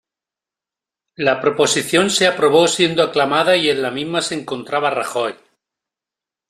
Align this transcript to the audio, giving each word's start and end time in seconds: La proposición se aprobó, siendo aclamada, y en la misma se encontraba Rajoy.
La 1.15 1.39
proposición 1.39 2.09
se 2.09 2.25
aprobó, 2.25 2.67
siendo 2.67 3.03
aclamada, 3.03 3.55
y 3.55 3.69
en 3.69 3.83
la 3.83 3.91
misma 3.91 4.23
se 4.23 4.33
encontraba 4.33 4.89
Rajoy. 4.89 5.35